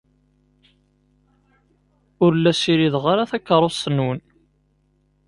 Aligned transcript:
Ur 2.23 2.31
la 2.37 2.51
ssirideɣ 2.53 3.03
ara 3.11 3.29
takeṛṛust-nwen. 3.31 4.19